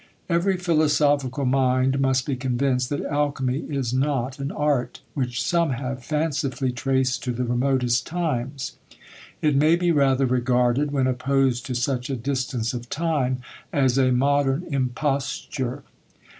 [0.27, 6.03] Every philosophical mind must be convinced that alchymy is not an art, which some have
[6.03, 8.77] fancifully traced to the remotest times;
[9.43, 13.41] it may be rather regarded, when opposed to such a distance of time,
[13.71, 15.83] as a modern imposture.